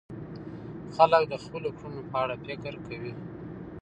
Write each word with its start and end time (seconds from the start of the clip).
خلک 0.95 1.23
د 1.27 1.33
خپلو 1.43 1.69
کړنو 1.77 2.01
په 2.11 2.15
اړه 2.23 2.35
فکر 2.45 2.73
کوي. 2.87 3.13